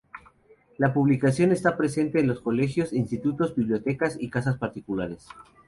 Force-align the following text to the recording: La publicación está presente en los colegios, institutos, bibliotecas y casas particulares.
La 0.79 0.93
publicación 0.95 1.51
está 1.51 1.77
presente 1.77 2.19
en 2.19 2.25
los 2.25 2.41
colegios, 2.41 2.91
institutos, 2.91 3.55
bibliotecas 3.55 4.17
y 4.19 4.31
casas 4.31 4.57
particulares. 4.57 5.27